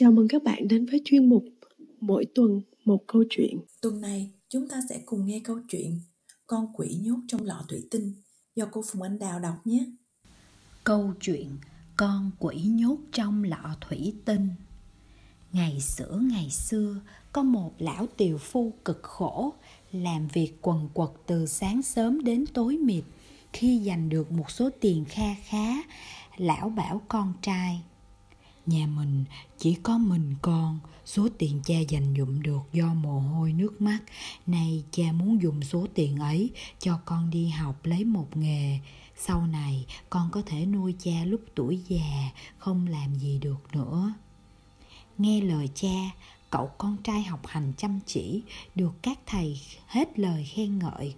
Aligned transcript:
Chào 0.00 0.12
mừng 0.12 0.28
các 0.28 0.42
bạn 0.42 0.68
đến 0.68 0.86
với 0.86 1.00
chuyên 1.04 1.28
mục 1.28 1.44
Mỗi 2.00 2.26
tuần 2.34 2.60
một 2.84 3.04
câu 3.06 3.24
chuyện. 3.30 3.58
Tuần 3.82 4.00
này 4.00 4.30
chúng 4.48 4.68
ta 4.68 4.80
sẽ 4.88 5.00
cùng 5.06 5.26
nghe 5.26 5.40
câu 5.44 5.58
chuyện 5.68 6.00
Con 6.46 6.66
quỷ 6.74 6.98
nhốt 7.02 7.16
trong 7.28 7.42
lọ 7.44 7.64
thủy 7.68 7.82
tinh 7.90 8.14
do 8.54 8.66
cô 8.72 8.82
Phùng 8.86 9.02
Anh 9.02 9.18
Đào 9.18 9.40
đọc 9.40 9.54
nhé. 9.64 9.86
Câu 10.84 11.12
chuyện 11.20 11.48
Con 11.96 12.30
quỷ 12.38 12.56
nhốt 12.64 12.96
trong 13.12 13.44
lọ 13.44 13.76
thủy 13.80 14.14
tinh 14.24 14.48
Ngày 15.52 15.80
xưa 15.80 16.20
ngày 16.22 16.50
xưa 16.50 17.00
có 17.32 17.42
một 17.42 17.72
lão 17.78 18.06
tiều 18.16 18.38
phu 18.38 18.72
cực 18.84 19.02
khổ 19.02 19.52
làm 19.92 20.28
việc 20.28 20.52
quần 20.62 20.88
quật 20.94 21.10
từ 21.26 21.46
sáng 21.46 21.82
sớm 21.82 22.24
đến 22.24 22.44
tối 22.46 22.76
mịt 22.76 23.04
khi 23.52 23.82
giành 23.86 24.08
được 24.08 24.32
một 24.32 24.50
số 24.50 24.70
tiền 24.80 25.04
kha 25.08 25.34
khá 25.44 25.82
lão 26.36 26.68
bảo 26.68 27.02
con 27.08 27.32
trai 27.42 27.82
nhà 28.68 28.86
mình 28.86 29.24
chỉ 29.58 29.74
có 29.82 29.98
mình 29.98 30.34
con, 30.42 30.78
số 31.04 31.28
tiền 31.38 31.60
cha 31.64 31.78
dành 31.88 32.14
dụm 32.18 32.42
được 32.42 32.60
do 32.72 32.94
mồ 32.94 33.20
hôi 33.20 33.52
nước 33.52 33.80
mắt. 33.80 33.98
Nay 34.46 34.84
cha 34.90 35.12
muốn 35.12 35.42
dùng 35.42 35.62
số 35.62 35.86
tiền 35.94 36.16
ấy 36.16 36.50
cho 36.78 37.00
con 37.04 37.30
đi 37.30 37.48
học 37.48 37.86
lấy 37.86 38.04
một 38.04 38.36
nghề. 38.36 38.78
Sau 39.16 39.46
này, 39.46 39.86
con 40.10 40.30
có 40.32 40.42
thể 40.46 40.66
nuôi 40.66 40.94
cha 40.98 41.24
lúc 41.24 41.40
tuổi 41.54 41.82
già, 41.88 42.30
không 42.58 42.86
làm 42.86 43.14
gì 43.14 43.38
được 43.38 43.58
nữa. 43.72 44.12
Nghe 45.18 45.40
lời 45.40 45.68
cha, 45.74 46.10
cậu 46.50 46.70
con 46.78 46.96
trai 47.04 47.22
học 47.22 47.46
hành 47.46 47.72
chăm 47.76 48.00
chỉ, 48.06 48.42
được 48.74 48.94
các 49.02 49.18
thầy 49.26 49.60
hết 49.86 50.18
lời 50.18 50.44
khen 50.44 50.78
ngợi. 50.78 51.14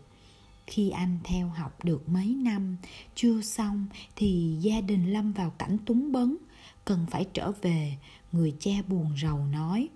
Khi 0.67 0.91
anh 0.91 1.19
theo 1.25 1.49
học 1.49 1.85
được 1.85 2.09
mấy 2.09 2.27
năm, 2.27 2.77
chưa 3.15 3.43
xong 3.43 3.87
thì 4.17 4.57
gia 4.61 4.81
đình 4.81 5.13
lâm 5.13 5.33
vào 5.33 5.51
cảnh 5.51 5.79
túng 5.87 6.13
bấn 6.13 6.37
cần 6.85 7.07
phải 7.11 7.27
trở 7.35 7.53
về, 7.63 7.97
người 8.33 8.55
cha 8.59 8.71
buồn 8.89 9.15
rầu 9.23 9.47
nói. 9.47 9.89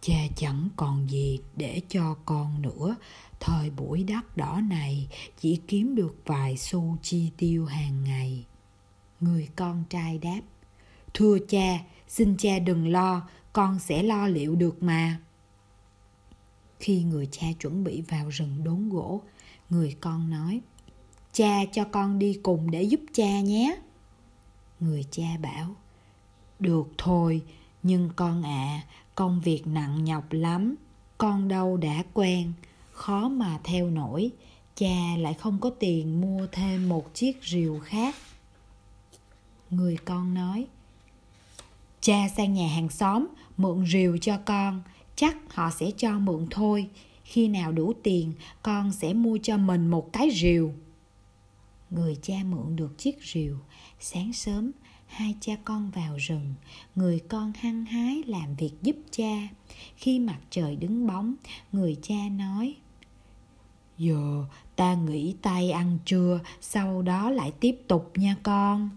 Cha 0.00 0.18
chẳng 0.36 0.68
còn 0.76 1.10
gì 1.10 1.38
để 1.56 1.80
cho 1.88 2.16
con 2.24 2.62
nữa. 2.62 2.96
Thời 3.40 3.70
buổi 3.70 4.04
đắt 4.04 4.36
đỏ 4.36 4.60
này, 4.68 5.08
chỉ 5.40 5.60
kiếm 5.68 5.94
được 5.94 6.16
vài 6.26 6.56
xu 6.56 6.96
chi 7.02 7.30
tiêu 7.36 7.66
hàng 7.66 8.04
ngày. 8.04 8.46
Người 9.20 9.48
con 9.56 9.84
trai 9.90 10.18
đáp, 10.18 10.40
thưa 11.14 11.38
cha, 11.48 11.78
xin 12.08 12.36
cha 12.36 12.58
đừng 12.58 12.88
lo, 12.88 13.28
con 13.52 13.78
sẽ 13.78 14.02
lo 14.02 14.26
liệu 14.26 14.54
được 14.54 14.82
mà. 14.82 15.20
Khi 16.80 17.02
người 17.02 17.28
cha 17.30 17.46
chuẩn 17.60 17.84
bị 17.84 18.02
vào 18.08 18.28
rừng 18.28 18.64
đốn 18.64 18.88
gỗ, 18.88 19.22
người 19.70 19.96
con 20.00 20.30
nói, 20.30 20.60
cha 21.32 21.64
cho 21.72 21.84
con 21.84 22.18
đi 22.18 22.40
cùng 22.42 22.70
để 22.70 22.82
giúp 22.82 23.00
cha 23.12 23.40
nhé. 23.40 23.76
Người 24.80 25.04
cha 25.10 25.36
bảo 25.42 25.76
được 26.60 26.88
thôi 26.98 27.42
nhưng 27.82 28.10
con 28.16 28.42
ạ 28.42 28.82
à, 28.82 28.84
công 29.14 29.40
việc 29.40 29.66
nặng 29.66 30.04
nhọc 30.04 30.24
lắm. 30.30 30.74
Con 31.18 31.48
đâu 31.48 31.76
đã 31.76 32.02
quen 32.12 32.52
khó 32.92 33.28
mà 33.28 33.58
theo 33.64 33.90
nổi. 33.90 34.30
Cha 34.74 35.16
lại 35.18 35.34
không 35.34 35.58
có 35.60 35.70
tiền 35.70 36.20
mua 36.20 36.46
thêm 36.52 36.88
một 36.88 37.14
chiếc 37.14 37.38
rìu 37.44 37.80
khác. 37.84 38.14
Người 39.70 39.96
con 40.04 40.34
nói 40.34 40.66
cha 42.00 42.28
sang 42.36 42.54
nhà 42.54 42.68
hàng 42.68 42.88
xóm 42.88 43.26
mượn 43.56 43.86
rìu 43.86 44.18
cho 44.18 44.38
con. 44.44 44.82
Chắc 45.16 45.54
họ 45.54 45.70
sẽ 45.70 45.90
cho 45.96 46.18
mượn 46.18 46.46
thôi. 46.50 46.88
Khi 47.24 47.48
nào 47.48 47.72
đủ 47.72 47.92
tiền 48.02 48.32
con 48.62 48.92
sẽ 48.92 49.12
mua 49.12 49.38
cho 49.42 49.56
mình 49.56 49.88
một 49.88 50.12
cái 50.12 50.30
rìu. 50.30 50.72
Người 51.90 52.16
cha 52.22 52.34
mượn 52.50 52.76
được 52.76 52.98
chiếc 52.98 53.16
rìu. 53.22 53.56
Sáng 54.00 54.32
sớm 54.32 54.72
hai 55.16 55.34
cha 55.40 55.52
con 55.64 55.90
vào 55.90 56.16
rừng. 56.16 56.54
Người 56.94 57.20
con 57.28 57.52
hăng 57.52 57.84
hái 57.84 58.22
làm 58.26 58.54
việc 58.54 58.72
giúp 58.82 58.96
cha. 59.10 59.48
Khi 59.96 60.18
mặt 60.18 60.38
trời 60.50 60.76
đứng 60.76 61.06
bóng, 61.06 61.34
người 61.72 61.96
cha 62.02 62.14
nói, 62.30 62.74
giờ 63.98 64.44
ta 64.76 64.94
nghỉ 64.94 65.34
tay 65.42 65.70
ăn 65.70 65.98
trưa, 66.04 66.40
sau 66.60 67.02
đó 67.02 67.30
lại 67.30 67.52
tiếp 67.60 67.76
tục 67.88 68.12
nha 68.14 68.36
con. 68.42 68.90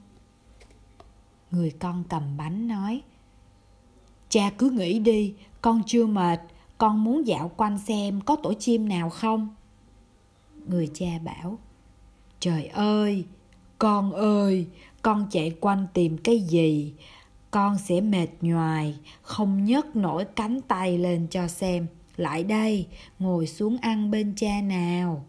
Người 1.52 1.72
con 1.80 2.04
cầm 2.10 2.38
bánh 2.38 2.68
nói, 2.68 3.02
cha 4.30 4.50
cứ 4.58 4.70
nghĩ 4.70 5.00
đi, 5.00 5.34
con 5.62 5.82
chưa 5.86 6.06
mệt, 6.06 6.40
con 6.78 7.04
muốn 7.04 7.28
dạo 7.28 7.52
quanh 7.58 7.80
xem 7.80 8.22
có 8.22 8.36
tổ 8.36 8.54
chim 8.54 8.90
nào 8.90 9.10
không? 9.10 9.56
Người 10.68 10.90
cha 10.94 11.20
bảo, 11.24 11.60
trời 12.40 12.66
ơi 12.68 13.26
con 13.80 14.12
ơi, 14.14 14.68
con 15.02 15.28
chạy 15.32 15.52
quanh 15.60 15.88
tìm 15.94 16.18
cái 16.18 16.40
gì? 16.40 16.94
Con 17.52 17.78
sẽ 17.78 18.02
mệt 18.02 18.28
nhoài, 18.42 18.96
không 19.22 19.66
nhấc 19.66 19.96
nổi 19.96 20.26
cánh 20.36 20.62
tay 20.62 20.98
lên 20.98 21.28
cho 21.28 21.48
xem. 21.48 21.88
Lại 22.18 22.44
đây, 22.44 22.88
ngồi 23.20 23.48
xuống 23.48 23.78
ăn 23.82 24.12
bên 24.12 24.34
cha 24.36 24.62
nào. 24.62 25.26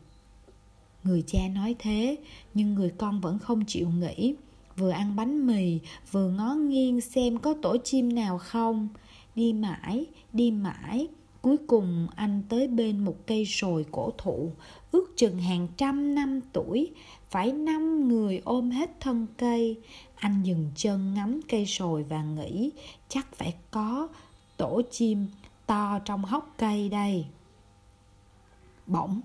Người 1.04 1.24
cha 1.26 1.38
nói 1.54 1.76
thế, 1.78 2.16
nhưng 2.54 2.74
người 2.74 2.90
con 2.98 3.20
vẫn 3.20 3.38
không 3.38 3.64
chịu 3.64 3.88
nghĩ 3.88 4.34
vừa 4.76 4.90
ăn 4.90 5.16
bánh 5.16 5.46
mì, 5.46 5.78
vừa 6.10 6.30
ngó 6.30 6.54
nghiêng 6.54 7.00
xem 7.00 7.38
có 7.38 7.54
tổ 7.62 7.76
chim 7.84 8.14
nào 8.14 8.38
không. 8.38 8.88
Đi 9.34 9.52
mãi 9.52 10.06
đi 10.32 10.50
mãi 10.50 11.08
cuối 11.42 11.56
cùng, 11.66 12.08
anh 12.16 12.42
tới 12.48 12.68
bên 12.68 13.04
một 13.04 13.16
cây 13.26 13.46
sồi 13.46 13.86
cổ 13.90 14.12
thụ, 14.18 14.52
ước 14.90 15.12
chừng 15.16 15.38
hàng 15.38 15.68
trăm 15.76 16.14
năm 16.14 16.40
tuổi. 16.52 16.92
Phải 17.30 17.52
năm 17.52 18.08
người 18.08 18.40
ôm 18.44 18.70
hết 18.70 19.00
thân 19.00 19.26
cây. 19.38 19.80
Anh 20.14 20.42
dừng 20.42 20.70
chân 20.76 21.14
ngắm 21.14 21.40
cây 21.48 21.66
sồi 21.66 22.02
và 22.02 22.22
nghĩ, 22.22 22.70
chắc 23.08 23.34
phải 23.34 23.54
có 23.70 24.08
tổ 24.56 24.82
chim 24.90 25.26
to 25.66 25.98
trong 26.04 26.24
hốc 26.24 26.54
cây 26.58 26.88
đây. 26.88 27.26
Bỗng, 28.86 29.20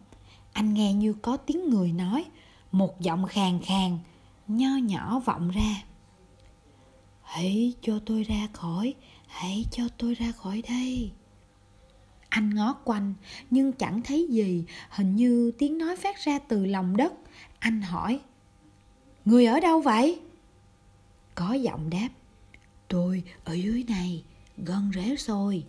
anh 0.53 0.73
nghe 0.73 0.93
như 0.93 1.13
có 1.13 1.37
tiếng 1.37 1.69
người 1.69 1.91
nói, 1.91 2.25
một 2.71 3.01
giọng 3.01 3.25
khàn 3.25 3.59
khàn, 3.63 3.99
nho 4.47 4.69
nhỏ 4.83 5.21
vọng 5.25 5.49
ra. 5.49 5.83
Hãy 7.21 7.73
cho 7.81 7.99
tôi 8.05 8.23
ra 8.23 8.47
khỏi, 8.53 8.93
hãy 9.27 9.65
cho 9.71 9.83
tôi 9.97 10.13
ra 10.13 10.31
khỏi 10.31 10.63
đây 10.69 11.11
anh 12.35 12.50
ngó 12.56 12.73
quanh, 12.73 13.13
nhưng 13.51 13.72
chẳng 13.72 14.01
thấy 14.01 14.28
gì. 14.29 14.66
Hình 14.90 15.16
như 15.16 15.51
tiếng 15.57 15.78
nói 15.78 15.96
phát 15.96 16.18
ra 16.18 16.40
từ 16.40 16.66
lòng 16.66 16.97
đất. 16.97 17.13
Anh 17.59 17.81
hỏi, 17.81 18.19
người 19.25 19.46
ở 19.46 19.59
đâu 19.59 19.81
vậy? 19.81 20.19
Có 21.35 21.53
giọng 21.53 21.90
đáp, 21.90 22.09
tôi 22.88 23.24
ở 23.44 23.53
dưới 23.53 23.85
này, 23.88 24.24
gần 24.57 24.91
rễ 24.95 25.16
rồi. 25.16 25.63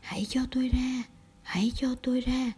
Hãy 0.00 0.26
cho 0.28 0.40
tôi 0.50 0.68
ra, 0.68 1.02
hãy 1.42 1.72
cho 1.74 1.94
tôi 2.02 2.20
ra. 2.20 2.52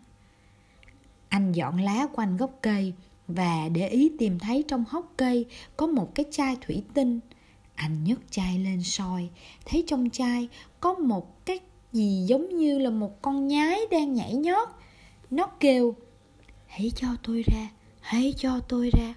Anh 1.29 1.53
dọn 1.53 1.81
lá 1.81 2.07
quanh 2.13 2.37
gốc 2.37 2.59
cây 2.63 2.93
và 3.29 3.69
để 3.69 3.89
ý 3.89 4.11
tìm 4.19 4.39
thấy 4.39 4.65
trong 4.69 4.85
hốc 4.89 5.13
cây 5.17 5.47
có 5.77 5.87
một 5.87 6.15
cái 6.15 6.27
chai 6.31 6.57
thủy 6.61 6.83
tinh. 6.95 7.21
Anh 7.75 8.05
nhấc 8.05 8.21
chai 8.31 8.59
lên 8.59 8.83
soi, 8.83 9.31
thấy 9.65 9.85
trong 9.87 10.11
chai 10.11 10.49
có 10.81 10.95
một 10.95 11.47
cái 11.47 11.59
gì 11.93 12.25
giống 12.27 12.59
như 12.59 12.79
là 12.79 12.91
một 12.91 13.23
con 13.23 13.49
nhái 13.49 13.81
đang 13.91 14.15
nhảy 14.15 14.35
nhót. 14.35 14.69
Nó 15.31 15.47
kêu, 15.47 15.95
hãy 16.67 16.93
cho 16.97 17.09
tôi 17.23 17.45
ra, 17.47 17.69
hãy 18.01 18.35
cho 18.37 18.61
tôi 18.69 18.91
ra. 18.99 19.15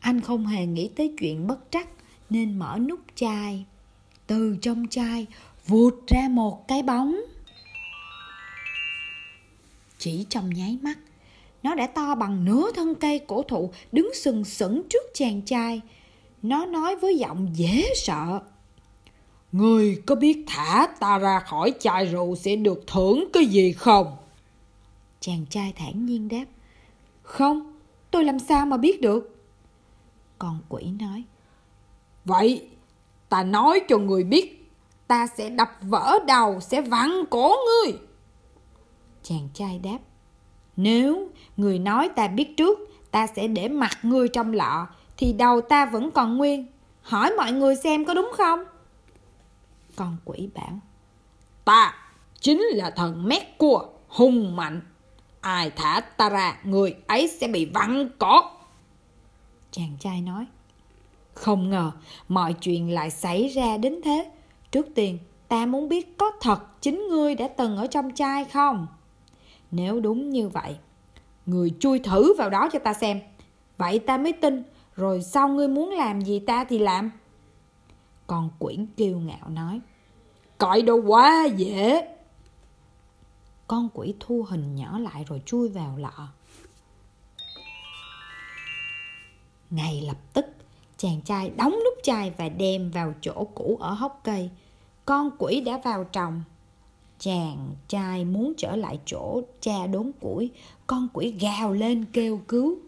Anh 0.00 0.20
không 0.20 0.46
hề 0.46 0.66
nghĩ 0.66 0.88
tới 0.88 1.14
chuyện 1.18 1.46
bất 1.46 1.58
trắc, 1.70 1.88
nên 2.30 2.58
mở 2.58 2.78
nút 2.80 3.00
chai. 3.14 3.64
Từ 4.26 4.56
trong 4.62 4.86
chai, 4.90 5.26
vụt 5.66 5.94
ra 6.06 6.28
một 6.30 6.68
cái 6.68 6.82
bóng. 6.82 7.16
Chỉ 9.98 10.26
trong 10.28 10.50
nháy 10.50 10.78
mắt, 10.82 10.98
nó 11.62 11.74
đã 11.74 11.86
to 11.86 12.14
bằng 12.14 12.44
nửa 12.44 12.70
thân 12.74 12.94
cây 12.94 13.18
cổ 13.18 13.42
thụ 13.42 13.72
đứng 13.92 14.10
sừng 14.14 14.44
sững 14.44 14.82
trước 14.90 15.02
chàng 15.14 15.42
trai. 15.42 15.80
Nó 16.42 16.66
nói 16.66 16.96
với 16.96 17.18
giọng 17.18 17.50
dễ 17.54 17.84
sợ. 17.96 18.40
Người 19.52 20.02
có 20.06 20.14
biết 20.14 20.44
thả 20.46 20.86
ta 21.00 21.18
ra 21.18 21.40
khỏi 21.40 21.74
chai 21.80 22.06
rượu 22.06 22.36
sẽ 22.36 22.56
được 22.56 22.86
thưởng 22.86 23.24
cái 23.32 23.46
gì 23.46 23.72
không? 23.72 24.16
Chàng 25.20 25.46
trai 25.50 25.72
thản 25.76 26.06
nhiên 26.06 26.28
đáp 26.28 26.44
Không, 27.22 27.72
tôi 28.10 28.24
làm 28.24 28.38
sao 28.38 28.66
mà 28.66 28.76
biết 28.76 29.00
được? 29.00 29.36
Con 30.38 30.58
quỷ 30.68 30.84
nói 31.00 31.24
Vậy, 32.24 32.68
ta 33.28 33.42
nói 33.42 33.80
cho 33.88 33.98
người 33.98 34.24
biết 34.24 34.70
Ta 35.06 35.26
sẽ 35.26 35.50
đập 35.50 35.70
vỡ 35.82 36.18
đầu, 36.26 36.60
sẽ 36.60 36.80
vặn 36.80 37.10
cổ 37.30 37.54
ngươi 37.66 37.98
Chàng 39.22 39.48
trai 39.54 39.78
đáp 39.78 39.98
Nếu 40.76 41.28
người 41.56 41.78
nói 41.78 42.08
ta 42.16 42.28
biết 42.28 42.56
trước 42.56 42.78
Ta 43.10 43.26
sẽ 43.26 43.48
để 43.48 43.68
mặt 43.68 43.98
ngươi 44.02 44.28
trong 44.28 44.52
lọ 44.52 44.86
Thì 45.16 45.32
đầu 45.32 45.60
ta 45.60 45.86
vẫn 45.86 46.10
còn 46.10 46.36
nguyên 46.36 46.66
Hỏi 47.02 47.32
mọi 47.36 47.52
người 47.52 47.76
xem 47.76 48.04
có 48.04 48.14
đúng 48.14 48.30
không? 48.36 48.64
Con 49.98 50.16
quỷ 50.24 50.48
bảo 50.54 50.78
Ta 51.64 51.94
chính 52.40 52.62
là 52.62 52.90
thần 52.90 53.28
mét 53.28 53.58
cua 53.58 53.84
hung 54.08 54.56
mạnh 54.56 54.80
Ai 55.40 55.70
thả 55.70 56.00
ta 56.00 56.28
ra 56.28 56.58
người 56.64 56.94
ấy 57.06 57.28
sẽ 57.28 57.48
bị 57.48 57.64
vặn 57.64 58.08
cổ 58.18 58.40
Chàng 59.70 59.96
trai 60.00 60.20
nói 60.20 60.46
Không 61.34 61.70
ngờ 61.70 61.90
mọi 62.28 62.52
chuyện 62.52 62.94
lại 62.94 63.10
xảy 63.10 63.48
ra 63.48 63.76
đến 63.76 64.00
thế 64.04 64.30
Trước 64.70 64.86
tiên, 64.94 65.18
ta 65.48 65.66
muốn 65.66 65.88
biết 65.88 66.18
có 66.18 66.32
thật 66.40 66.60
chính 66.80 67.08
ngươi 67.08 67.34
đã 67.34 67.48
từng 67.48 67.76
ở 67.76 67.86
trong 67.86 68.14
chai 68.14 68.44
không? 68.44 68.86
Nếu 69.70 70.00
đúng 70.00 70.30
như 70.30 70.48
vậy, 70.48 70.76
người 71.46 71.72
chui 71.80 71.98
thử 71.98 72.34
vào 72.34 72.50
đó 72.50 72.68
cho 72.72 72.78
ta 72.78 72.94
xem. 72.94 73.20
Vậy 73.76 73.98
ta 73.98 74.18
mới 74.18 74.32
tin, 74.32 74.62
rồi 74.96 75.22
sau 75.22 75.48
ngươi 75.48 75.68
muốn 75.68 75.90
làm 75.90 76.20
gì 76.20 76.38
ta 76.38 76.64
thì 76.64 76.78
làm. 76.78 77.10
Con 78.28 78.50
quỷ 78.58 78.78
kiêu 78.96 79.18
ngạo 79.18 79.48
nói, 79.48 79.80
cõi 80.58 80.82
đâu 80.82 81.02
quá 81.06 81.44
dễ. 81.56 82.08
Con 83.66 83.88
quỷ 83.94 84.14
thu 84.20 84.46
hình 84.48 84.74
nhỏ 84.74 84.98
lại 84.98 85.24
rồi 85.28 85.42
chui 85.46 85.68
vào 85.68 85.96
lọ. 85.96 86.28
Ngay 89.70 90.02
lập 90.06 90.16
tức, 90.32 90.46
chàng 90.96 91.20
trai 91.24 91.50
đóng 91.50 91.72
nút 91.72 91.94
chai 92.02 92.30
và 92.30 92.48
đem 92.48 92.90
vào 92.90 93.14
chỗ 93.20 93.46
cũ 93.54 93.78
ở 93.80 93.92
hốc 93.92 94.20
cây. 94.24 94.50
Con 95.04 95.30
quỷ 95.38 95.60
đã 95.60 95.80
vào 95.84 96.04
trồng 96.04 96.42
Chàng 97.18 97.70
trai 97.88 98.24
muốn 98.24 98.52
trở 98.56 98.76
lại 98.76 98.98
chỗ 99.06 99.42
cha 99.60 99.86
đốn 99.86 100.10
củi, 100.20 100.50
con 100.86 101.08
quỷ 101.12 101.34
gào 101.40 101.72
lên 101.72 102.04
kêu 102.12 102.40
cứu. 102.48 102.78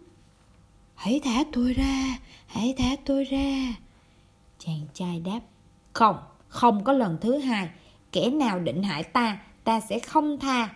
Hãy 0.95 1.21
thả 1.23 1.43
tôi 1.51 1.73
ra, 1.73 2.19
hãy 2.45 2.73
thả 2.77 2.95
tôi 3.05 3.23
ra. 3.23 3.73
Chàng 4.65 4.81
trai 4.93 5.19
đáp, 5.19 5.39
không, 5.93 6.17
không 6.47 6.83
có 6.83 6.93
lần 6.93 7.17
thứ 7.21 7.37
hai. 7.37 7.69
Kẻ 8.11 8.29
nào 8.29 8.59
định 8.59 8.83
hại 8.83 9.03
ta, 9.03 9.41
ta 9.63 9.79
sẽ 9.79 9.99
không 9.99 10.39
tha 10.39 10.75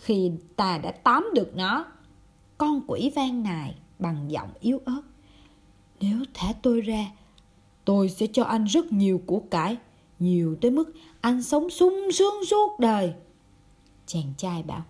khi 0.00 0.30
ta 0.56 0.78
đã 0.78 0.92
tóm 0.92 1.28
được 1.34 1.56
nó. 1.56 1.86
Con 2.58 2.80
quỷ 2.86 3.12
vang 3.16 3.42
nài 3.42 3.74
bằng 3.98 4.30
giọng 4.30 4.50
yếu 4.60 4.80
ớt. 4.84 5.02
Nếu 6.00 6.18
thả 6.34 6.52
tôi 6.62 6.80
ra, 6.80 7.06
tôi 7.84 8.08
sẽ 8.08 8.26
cho 8.32 8.44
anh 8.44 8.64
rất 8.64 8.92
nhiều 8.92 9.22
của 9.26 9.40
cải, 9.50 9.76
nhiều 10.18 10.56
tới 10.60 10.70
mức 10.70 10.92
anh 11.20 11.42
sống 11.42 11.70
sung 11.70 12.12
sướng 12.12 12.44
suốt 12.50 12.80
đời. 12.80 13.14
Chàng 14.06 14.32
trai 14.36 14.62
bảo, 14.62 14.84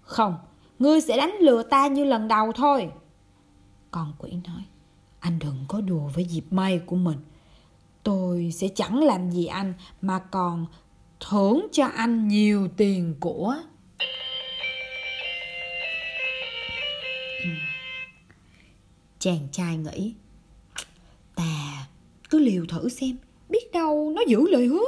không, 0.00 0.36
ngươi 0.78 1.00
sẽ 1.00 1.16
đánh 1.16 1.34
lừa 1.40 1.62
ta 1.62 1.86
như 1.86 2.04
lần 2.04 2.28
đầu 2.28 2.52
thôi. 2.52 2.90
Con 3.90 4.12
quỷ 4.18 4.32
nói, 4.46 4.62
anh 5.18 5.38
đừng 5.38 5.64
có 5.68 5.80
đùa 5.80 6.08
với 6.14 6.24
dịp 6.24 6.44
may 6.50 6.78
của 6.78 6.96
mình. 6.96 7.18
Tôi 8.02 8.50
sẽ 8.54 8.68
chẳng 8.68 9.04
làm 9.04 9.30
gì 9.30 9.46
anh, 9.46 9.74
mà 10.00 10.18
còn 10.18 10.66
thưởng 11.20 11.66
cho 11.72 11.86
anh 11.86 12.28
nhiều 12.28 12.68
tiền 12.76 13.14
của. 13.20 13.56
Chàng 19.18 19.48
trai 19.52 19.76
nghĩ 19.76 20.14
Ta 21.34 21.86
cứ 22.30 22.38
liều 22.38 22.64
thử 22.66 22.88
xem, 22.88 23.16
Biết 23.48 23.72
đâu 23.72 24.12
nó 24.16 24.22
giữ 24.28 24.48
lời 24.48 24.66
hứa. 24.66 24.84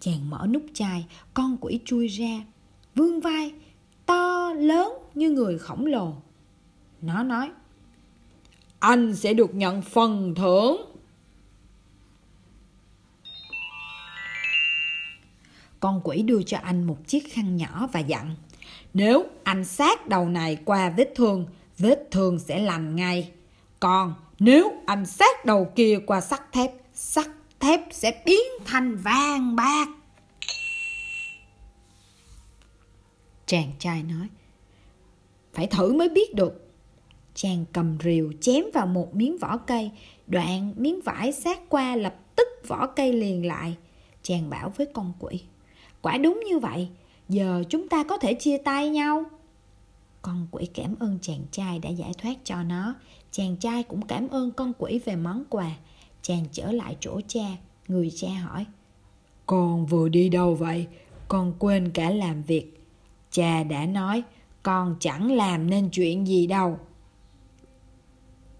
Chàng 0.00 0.30
mở 0.30 0.46
nút 0.50 0.62
chai, 0.74 1.06
Con 1.34 1.56
quỷ 1.60 1.80
chui 1.84 2.08
ra 2.08 2.44
Vương 2.94 3.20
vai, 3.20 3.52
To 4.06 4.52
lớn 4.52 4.92
như 5.14 5.30
người 5.30 5.58
khổng 5.58 5.86
lồ. 5.86 6.14
Nó 7.02 7.22
nói, 7.22 7.50
Anh 8.78 9.14
sẽ 9.16 9.34
được 9.34 9.54
nhận 9.54 9.82
phần 9.82 10.34
thưởng. 10.34 10.89
Con 15.80 16.00
quỷ 16.04 16.22
đưa 16.22 16.42
cho 16.42 16.58
anh 16.58 16.84
một 16.84 16.98
chiếc 17.06 17.32
khăn 17.32 17.56
nhỏ 17.56 17.88
và 17.92 18.00
dặn 18.00 18.36
Nếu 18.94 19.24
anh 19.44 19.64
sát 19.64 20.08
đầu 20.08 20.28
này 20.28 20.58
qua 20.64 20.90
vết 20.90 21.12
thương 21.14 21.46
vết 21.80 22.08
thương 22.10 22.38
sẽ 22.38 22.58
lành 22.58 22.96
ngay. 22.96 23.30
Còn 23.80 24.14
nếu 24.38 24.72
anh 24.86 25.06
sát 25.06 25.44
đầu 25.44 25.72
kia 25.76 25.98
qua 26.06 26.20
sắt 26.20 26.52
thép, 26.52 26.70
sắt 26.94 27.26
thép 27.60 27.80
sẽ 27.90 28.22
biến 28.24 28.40
thành 28.64 28.96
vàng 28.96 29.56
bạc. 29.56 29.88
Chàng 33.46 33.72
trai 33.78 34.02
nói, 34.02 34.28
phải 35.52 35.66
thử 35.66 35.92
mới 35.92 36.08
biết 36.08 36.34
được. 36.34 36.66
Chàng 37.34 37.64
cầm 37.72 37.98
rìu 38.04 38.32
chém 38.40 38.64
vào 38.74 38.86
một 38.86 39.14
miếng 39.14 39.38
vỏ 39.38 39.56
cây, 39.56 39.90
đoạn 40.26 40.74
miếng 40.76 41.00
vải 41.00 41.32
sát 41.32 41.60
qua 41.68 41.96
lập 41.96 42.14
tức 42.36 42.48
vỏ 42.68 42.86
cây 42.86 43.12
liền 43.12 43.46
lại. 43.46 43.76
Chàng 44.22 44.50
bảo 44.50 44.72
với 44.76 44.86
con 44.94 45.12
quỷ, 45.18 45.40
quả 46.02 46.18
đúng 46.18 46.40
như 46.48 46.58
vậy, 46.58 46.88
giờ 47.28 47.64
chúng 47.68 47.88
ta 47.88 48.04
có 48.04 48.18
thể 48.18 48.34
chia 48.34 48.58
tay 48.58 48.90
nhau. 48.90 49.24
Con 50.22 50.46
quỷ 50.50 50.66
cảm 50.74 50.94
ơn 51.00 51.18
chàng 51.22 51.42
trai 51.50 51.78
đã 51.78 51.90
giải 51.90 52.12
thoát 52.18 52.34
cho 52.44 52.62
nó. 52.62 52.94
Chàng 53.30 53.56
trai 53.56 53.82
cũng 53.82 54.06
cảm 54.06 54.28
ơn 54.28 54.50
con 54.50 54.72
quỷ 54.78 55.00
về 55.04 55.16
món 55.16 55.44
quà. 55.50 55.70
Chàng 56.22 56.44
trở 56.52 56.72
lại 56.72 56.96
chỗ 57.00 57.20
cha. 57.28 57.46
Người 57.88 58.12
cha 58.16 58.28
hỏi. 58.28 58.66
Con 59.46 59.86
vừa 59.86 60.08
đi 60.08 60.28
đâu 60.28 60.54
vậy? 60.54 60.86
Con 61.28 61.52
quên 61.58 61.90
cả 61.90 62.10
làm 62.10 62.42
việc. 62.42 62.80
Cha 63.30 63.62
đã 63.62 63.86
nói 63.86 64.22
con 64.62 64.96
chẳng 65.00 65.32
làm 65.32 65.70
nên 65.70 65.90
chuyện 65.90 66.26
gì 66.26 66.46
đâu. 66.46 66.78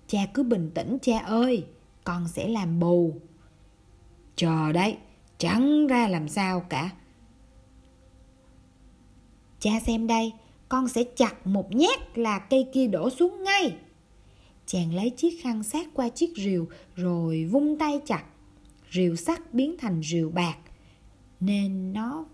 Cha 0.07 0.19
cứ 0.35 0.43
bình 0.43 0.71
tĩnh 0.75 0.99
cha 1.03 1.19
ơi. 1.19 1.67
Con 2.05 2.29
sẽ 2.29 2.49
làm 2.49 2.81
bù. 2.81 3.15
Chờ 4.37 4.73
đấy, 4.73 4.97
chẳng 5.39 5.87
ra 5.87 6.09
làm 6.09 6.29
sao 6.29 6.61
cả. 6.61 6.91
Cha 9.61 9.71
xem 9.87 10.07
đây, 10.07 10.33
con 10.69 10.89
sẽ 10.89 11.05
chặt 11.17 11.47
một 11.47 11.75
nhát 11.75 12.19
là 12.19 12.39
cây 12.39 12.67
kia 12.73 12.87
đổ 12.87 13.11
xuống 13.11 13.43
ngay. 13.43 13.77
Chàng 14.67 14.95
lấy 14.95 15.11
chiếc 15.11 15.43
khăn 15.43 15.62
sát 15.62 15.89
qua 15.95 16.09
chiếc 16.09 16.31
rìu 16.37 16.69
rồi 16.97 17.45
vung 17.45 17.79
tay 17.79 18.01
chặt. 18.07 18.25
Rìu 18.91 19.17
sắt 19.17 19.55
biến 19.55 19.77
thành 19.79 20.03
rìu 20.03 20.31
bạc 20.31 20.57
nên 21.41 21.93
nó 21.93 22.25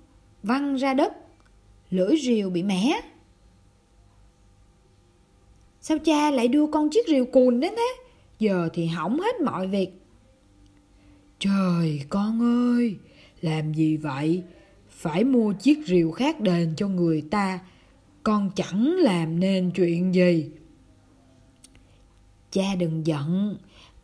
văng 0.43 0.75
ra 0.75 0.95
đất. 0.95 1.13
Lưỡi 1.91 2.17
rìu 2.23 2.51
bị 2.51 2.63
mẻ. 2.63 3.01
Sao 5.81 5.99
cha 5.99 6.31
lại 6.31 6.49
đưa 6.49 6.67
con 6.67 6.91
chiếc 6.91 7.07
rìu 7.09 7.27
cùn 7.27 7.61
đến 7.61 7.73
thế? 7.77 7.95
Giờ 8.39 8.69
thì 8.73 8.87
hỏng 8.87 9.21
hết 9.21 9.41
mọi 9.45 9.67
việc. 9.67 9.91
Trời 11.39 12.03
con 12.09 12.41
ơi, 12.75 12.97
làm 13.41 13.75
gì 13.75 13.97
vậy? 13.97 14.43
Phải 14.97 15.25
mua 15.25 15.53
chiếc 15.53 15.79
rìu 15.87 16.13
khác 16.13 16.41
đền 16.41 16.75
cho 16.77 16.89
người 16.89 17.23
ta. 17.31 17.61
Con 18.23 18.51
chẳng 18.57 18.97
làm 18.99 19.41
nên 19.41 19.71
chuyện 19.71 20.15
gì. 20.15 20.51
Cha 22.51 22.75
đừng 22.79 23.07
giận, 23.07 23.57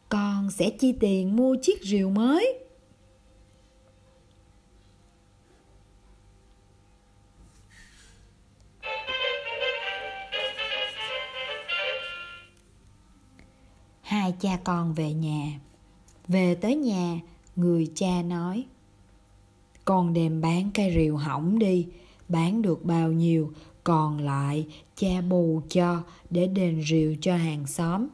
con 0.09 0.50
sẽ 0.50 0.71
chi 0.71 0.94
tiền 1.00 1.37
mua 1.37 1.56
chiếc 1.62 1.83
rìu 1.83 2.11
mới. 2.11 2.59
Hai 14.01 14.34
cha 14.41 14.58
con 14.65 14.94
về 14.94 15.13
nhà. 15.13 15.61
Về 16.29 16.55
tới 16.55 16.77
nhà, 16.77 17.20
người 17.56 17.93
cha 17.94 18.22
nói 18.22 18.65
con 19.84 20.12
đem 20.12 20.41
bán 20.41 20.70
cái 20.74 20.94
rìu 20.94 21.17
hỏng 21.17 21.58
đi. 21.58 21.86
Bán 22.29 22.62
được 22.62 22.84
bao 22.84 23.12
nhiêu, 23.12 23.53
còn 23.84 24.19
lại 24.19 24.67
cha 24.96 25.20
bù 25.29 25.62
cho 25.69 26.03
để 26.31 26.46
đền 26.46 26.82
rìu 26.89 27.17
cho 27.20 27.36
hàng 27.36 27.67
xóm. 27.67 28.08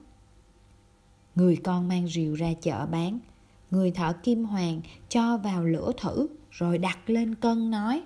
Người 1.34 1.56
con 1.56 1.88
mang 1.88 2.08
rìu 2.08 2.34
ra 2.34 2.52
chợ 2.62 2.86
bán. 2.86 3.18
Người 3.70 3.90
thợ 3.90 4.12
kim 4.12 4.44
hoàng 4.44 4.80
cho 5.08 5.36
vào 5.36 5.64
lửa 5.64 5.92
thử, 5.96 6.26
rồi 6.50 6.78
đặt 6.78 7.10
lên 7.10 7.34
cân 7.34 7.70
nói. 7.70 8.02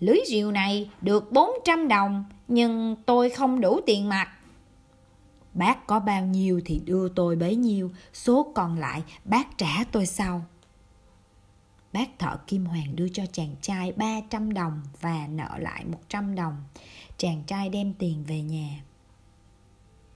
Lưới 0.00 0.18
rìu 0.30 0.50
này 0.50 0.90
được 1.00 1.32
400 1.32 1.88
đồng, 1.88 2.24
nhưng 2.48 2.96
tôi 3.06 3.30
không 3.30 3.60
đủ 3.60 3.80
tiền 3.86 4.08
mặt. 4.08 4.28
Bác 5.54 5.86
có 5.86 6.00
bao 6.00 6.26
nhiêu 6.26 6.60
thì 6.64 6.80
đưa 6.84 7.08
tôi 7.08 7.36
bấy 7.36 7.56
nhiêu, 7.56 7.90
số 8.12 8.52
còn 8.54 8.78
lại 8.78 9.02
bác 9.24 9.58
trả 9.58 9.84
tôi 9.92 10.06
sau. 10.06 10.44
Bác 11.94 12.18
thợ 12.18 12.36
Kim 12.46 12.64
Hoàng 12.64 12.96
đưa 12.96 13.08
cho 13.08 13.26
chàng 13.32 13.56
trai 13.60 13.92
300 13.92 14.54
đồng 14.54 14.82
và 15.00 15.26
nợ 15.26 15.58
lại 15.58 15.84
100 15.84 16.34
đồng. 16.34 16.64
Chàng 17.18 17.42
trai 17.46 17.68
đem 17.68 17.94
tiền 17.94 18.24
về 18.24 18.42
nhà. 18.42 18.82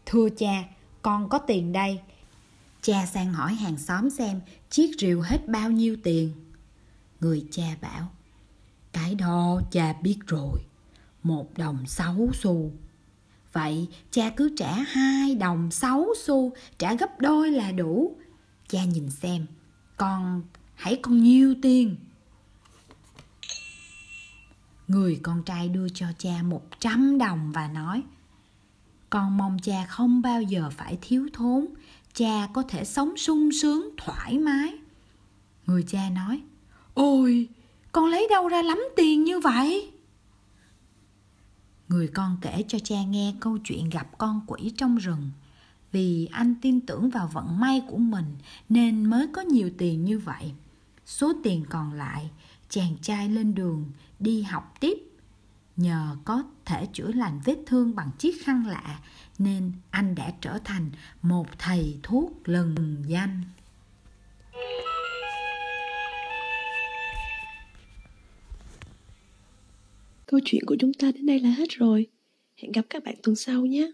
Thưa 0.07 0.29
cha, 0.29 0.65
con 1.03 1.29
có 1.29 1.39
tiền 1.39 1.73
đây. 1.73 2.01
Cha 2.83 3.07
sang 3.07 3.33
hỏi 3.33 3.55
hàng 3.55 3.77
xóm 3.77 4.11
xem 4.11 4.41
chiếc 4.71 4.91
rìu 4.99 5.21
hết 5.21 5.49
bao 5.49 5.71
nhiêu 5.71 5.97
tiền. 6.05 6.33
Người 7.21 7.47
cha 7.51 7.77
bảo, 7.81 8.09
cái 8.93 9.15
đó 9.15 9.61
cha 9.71 9.93
biết 9.93 10.19
rồi, 10.27 10.59
một 11.23 11.59
đồng 11.59 11.87
sáu 11.87 12.29
xu. 12.35 12.71
Vậy 13.53 13.89
cha 14.11 14.31
cứ 14.31 14.55
trả 14.57 14.73
hai 14.73 15.35
đồng 15.35 15.71
sáu 15.71 16.07
xu, 16.25 16.53
trả 16.79 16.95
gấp 16.95 17.21
đôi 17.21 17.51
là 17.51 17.73
đủ. 17.73 18.17
Cha 18.69 18.85
nhìn 18.85 19.11
xem, 19.11 19.47
con 19.97 20.43
hãy 20.79 20.99
còn 21.03 21.23
nhiều 21.23 21.55
tiền. 21.63 21.97
Người 24.89 25.21
con 25.23 25.43
trai 25.43 25.69
đưa 25.69 25.89
cho 25.89 26.07
cha 26.19 26.43
một 26.43 26.63
trăm 26.81 27.19
đồng 27.19 27.53
và 27.53 27.69
nói, 27.69 28.03
Con 29.11 29.37
mong 29.37 29.59
cha 29.63 29.87
không 29.89 30.23
bao 30.23 30.43
giờ 30.43 30.71
phải 30.71 30.99
thiếu 31.03 31.29
thốn. 31.33 31.67
Cha 32.15 32.49
có 32.53 32.63
thể 32.63 32.85
sống 32.85 33.17
sung 33.17 33.51
sướng, 33.63 33.91
thoải 33.97 34.39
mái. 34.39 34.75
Người 35.67 35.85
cha 35.89 36.11
nói, 36.11 36.41
ôi, 36.95 37.49
con 37.93 38.07
lấy 38.07 38.27
đâu 38.31 38.49
ra 38.49 38.63
lắm 38.63 38.79
tiền 38.97 39.25
như 39.25 39.41
vậy? 39.41 39.91
Người 41.89 42.09
con 42.09 42.37
kể 42.43 42.65
cho 42.69 42.79
cha 42.79 43.03
nghe 43.03 43.35
câu 43.41 43.59
chuyện 43.59 43.91
gặp 43.91 44.19
con 44.19 44.41
quỷ 44.47 44.73
trong 44.77 44.97
rừng. 44.97 45.31
Vì 45.93 46.29
anh 46.33 46.55
tin 46.63 46.81
tưởng 46.81 47.11
vào 47.11 47.31
vận 47.33 47.61
may 47.61 47.83
của 47.89 47.97
mình 47.97 48.37
nên 48.69 49.05
mới 49.05 49.27
có 49.33 49.43
nhiều 49.43 49.71
tiền 49.79 50.05
như 50.05 50.19
vậy 50.19 50.53
số 51.09 51.33
tiền 51.43 51.65
còn 51.69 51.93
lại, 51.93 52.31
chàng 52.69 52.97
trai 53.03 53.29
lên 53.29 53.55
đường 53.55 53.93
đi 54.19 54.43
học 54.43 54.75
tiếp 54.81 54.99
nhờ 55.77 56.17
có 56.25 56.43
thể 56.65 56.87
chữa 56.93 57.13
lành 57.13 57.41
vết 57.45 57.57
thương 57.67 57.95
bằng 57.95 58.11
chiếc 58.19 58.45
khăn 58.45 58.67
lạ, 58.67 59.01
nên 59.39 59.73
anh 59.91 60.15
đã 60.15 60.33
trở 60.41 60.59
thành 60.65 60.91
một 61.23 61.47
thầy 61.59 61.99
thuốc 62.03 62.49
lừng 62.49 63.05
danh 63.07 63.43
Câu 70.27 70.41
chuyện 70.45 70.63
của 70.67 70.77
chúng 70.79 70.93
ta 70.95 71.11
đến 71.15 71.27
đây 71.27 71.41
là 71.41 71.51
hết 71.51 71.71
rồi. 71.71 72.07
Hẹn 72.57 72.73
gặp 72.73 72.83
các 72.91 73.05
bạn 73.05 73.15
tuần 73.23 73.37
sau 73.37 73.67
nhé. 73.67 73.91